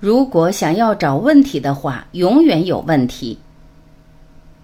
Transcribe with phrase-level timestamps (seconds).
[0.00, 3.36] 如果想要找问题的话，永远有问题。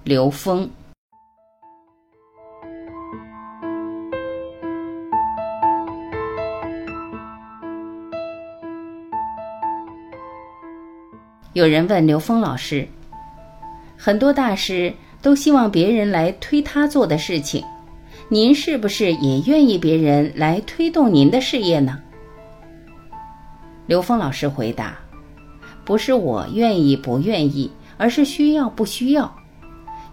[0.05, 0.71] 刘峰。
[11.53, 12.87] 有人问刘峰老师
[13.99, 17.65] ：“很多大师都希望别人来推他做的事情，
[18.29, 22.01] 您是不是也愿意别人来推动您的事业呢？”
[23.87, 24.97] 刘峰老师回答。
[25.85, 29.35] 不是我愿意不愿意，而是需要不需要。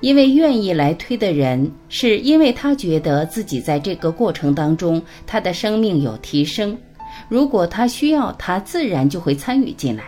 [0.02, 6.76] 因为愿意来推的人，是因为他觉得自己在这个过程当中，他的生命有提升。
[7.30, 10.06] 如果他需要，他自然就会参与进来。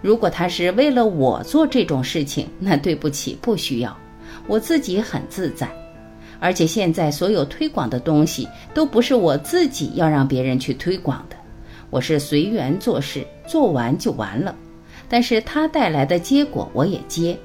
[0.00, 3.94] 如果他是为了我做这种事情，那对不起，不需要。
[4.46, 5.68] 我自己很自在，
[6.40, 11.36] 而且现在所有推广的东西，都不是我自己要让别人去推广的。
[11.90, 14.54] 我是随缘做事，做完就完了。
[15.08, 17.38] 但是它带来的结果我也接。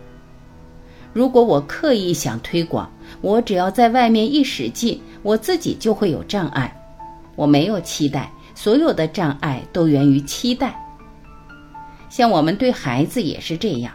[1.14, 2.90] 如果我刻意想推广，
[3.22, 6.74] 我只要在外面一使劲，我自己就会有障碍。
[7.36, 10.74] 我没有期待，所有的障碍都源于期待。
[12.10, 13.94] 像我们对孩子也是这样，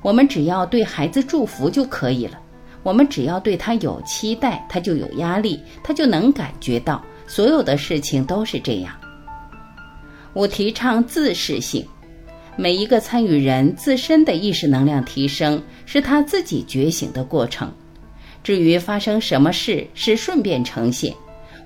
[0.00, 2.38] 我们只要对孩子祝福就可以了。
[2.82, 8.94] 我们只要对他有期待，他就有压力，他就能感觉到所有的事情都是这样。
[10.34, 11.86] 我提倡自适性，
[12.56, 17.72] 每一个参与人自身的意识能量提升是他自己觉醒的过程。
[18.42, 21.12] 至于发生什么事是顺便呈现，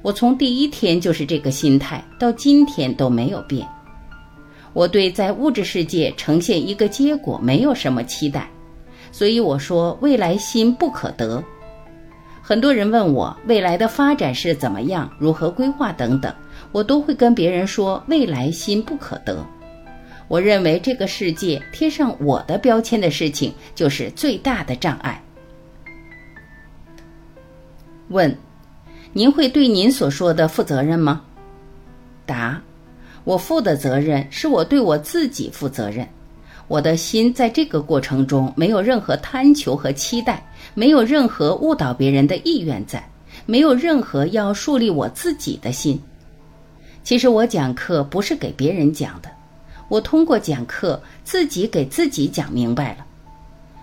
[0.00, 3.66] 我从第一天就是这个心态，到今天都没有变。
[4.72, 8.48] 我对在物质世界呈现一个结果没有什么期待，
[9.11, 11.42] 所以我说未来心不可得。
[12.41, 16.33] 很多人问我未来的发展是怎么样，如何规划等等。
[16.72, 19.44] 我都会跟别人说未来心不可得。
[20.29, 25.23] 我认为这个世界贴上我的标签的事情就是最大的障碍。
[28.09, 28.34] 问：
[29.12, 31.22] 您会对您所说的负责任吗？
[32.25, 32.61] 答：
[33.25, 36.06] 我负的责任是我对我自己负责任。
[36.66, 43.03] 我的心在这个过程中没有任何贪求和期待，没有任何误导别人的意愿在，
[43.47, 45.99] 没有任何要树立我自己的心。
[47.03, 49.31] 其实我讲课不是给别人讲的，
[49.88, 53.06] 我通过讲课自己给自己讲明白了。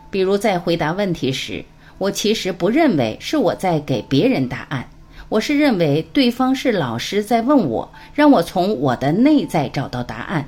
[0.09, 1.65] 比如在回答问题时，
[1.97, 4.87] 我其实不认为是我在给别人答案，
[5.29, 10.47] 我是认为对方是老师在问我，让我从我的内在找到答案。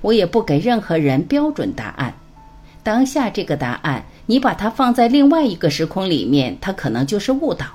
[0.00, 2.14] 我也不给任何人标准答案。
[2.82, 7.66] 当下这个答案，你把它放在另外一个时空里面，它可能就是误导。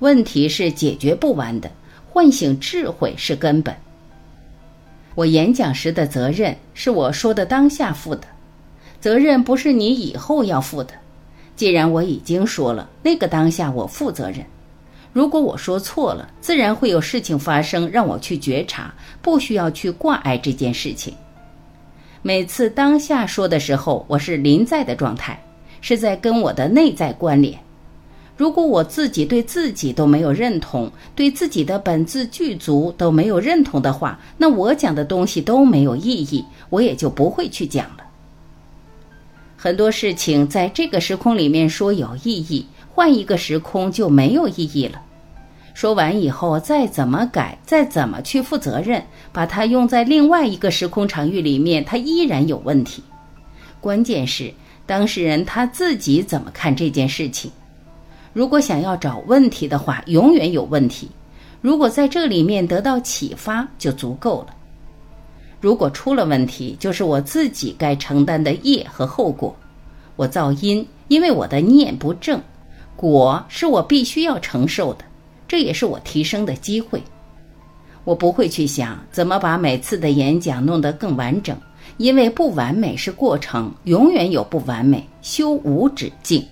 [0.00, 1.70] 问题是解决不完的。
[2.10, 3.74] 唤醒智慧是根本。
[5.18, 8.22] 我演讲时的责任是我说的当下负的，
[9.00, 10.94] 责任不是你以后要负的。
[11.56, 14.46] 既然我已经说了，那个当下我负责任。
[15.12, 21.12] 如果我说错了，自然会有事情发生，让我去觉察，不需要去挂碍这件事情。
[22.22, 25.36] 每次当下说的时候，我是临在的状态，
[25.80, 27.58] 是在跟我的内在关联。
[28.38, 38.04] 如果我自己对自己都没有认同，对自己的本自具足都没有认同的话，那我讲的东西都没有意义，我也就不会去讲了。
[39.56, 45.02] 很多事情在这个时空里面说有意义，换一个时空就没有意义了。
[45.74, 53.02] 说完以后再怎么改，再怎么去负责任，把它用在另外一个时空场域里面，它依然有问题。
[53.80, 54.54] 关键是
[54.86, 57.50] 当事人他自己怎么看这件事情。
[58.38, 61.08] 如果想要找问题的话，永远有问题；
[61.60, 64.54] 如果在这里面得到启发，就足够了。
[65.60, 69.52] 如果出了问题，就是我自己该承担的业和后果。
[70.14, 72.38] 我造因，因为我的念不正；
[72.94, 75.04] 果是我必须要承受的，
[75.48, 77.02] 这也是我提升的机会。
[78.04, 81.58] 我不会去想怎么把每次的演讲弄得更完整，
[81.96, 86.46] 因为不完美是过程，永远有不完美，修无止境。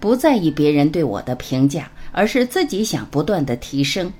[0.00, 4.12] 不在意别人对我的评价，而是自己想不断的提升。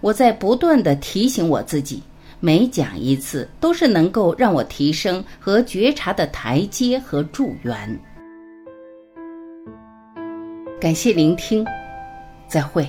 [0.00, 2.02] 我在不断的提醒我自己，
[2.40, 7.98] 每讲一次都是能够让我提升和觉察的台阶和助缘。
[10.80, 11.66] 感谢聆听，
[12.46, 12.86] 再会。